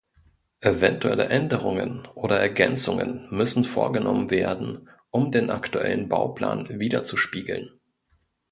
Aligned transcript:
Eventuelle 0.61 1.25
Änderungen 1.25 2.07
oder 2.15 2.39
Ergänzungen 2.39 3.27
müssen 3.29 3.63
vorgenommen 3.63 4.31
werden, 4.31 4.89
um 5.11 5.29
den 5.29 5.51
aktuellen 5.51 6.09
Bauplan 6.09 6.67
widerzuspiegeln. 6.79 7.69